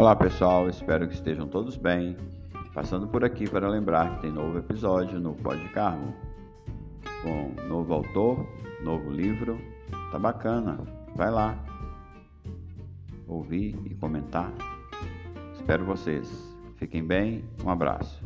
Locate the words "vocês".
15.84-16.50